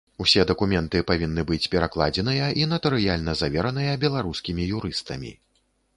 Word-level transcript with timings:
Усе 0.23 0.43
дакументы 0.51 1.01
павінны 1.11 1.43
быць 1.51 1.67
перакладзеныя 1.75 2.47
і 2.61 2.67
натарыяльна 2.73 3.35
завераныя 3.45 3.93
беларускімі 4.05 4.69
юрыстамі. 4.79 5.31